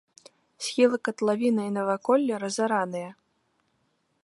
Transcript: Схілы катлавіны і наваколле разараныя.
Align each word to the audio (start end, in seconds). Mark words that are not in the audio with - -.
Схілы 0.67 0.97
катлавіны 1.07 1.63
і 1.69 1.75
наваколле 1.77 2.33
разараныя. 2.45 3.09